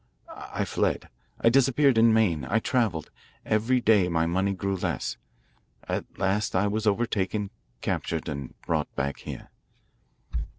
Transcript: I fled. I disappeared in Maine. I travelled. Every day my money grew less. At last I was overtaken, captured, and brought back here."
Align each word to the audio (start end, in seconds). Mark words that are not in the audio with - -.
I 0.35 0.65
fled. 0.65 1.09
I 1.41 1.49
disappeared 1.49 1.95
in 1.95 2.11
Maine. 2.11 2.43
I 2.49 2.57
travelled. 2.57 3.11
Every 3.45 3.79
day 3.79 4.09
my 4.09 4.25
money 4.25 4.51
grew 4.51 4.75
less. 4.75 5.17
At 5.87 6.05
last 6.17 6.55
I 6.55 6.65
was 6.65 6.87
overtaken, 6.87 7.51
captured, 7.81 8.27
and 8.27 8.59
brought 8.61 8.87
back 8.95 9.17
here." 9.19 9.51